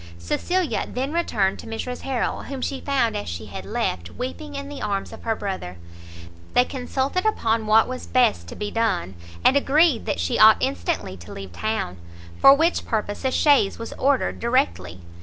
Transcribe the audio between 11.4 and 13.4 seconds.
town; for which purpose a